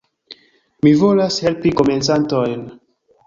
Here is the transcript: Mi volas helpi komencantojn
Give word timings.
Mi 0.87 0.93
volas 1.01 1.37
helpi 1.47 1.73
komencantojn 1.81 2.65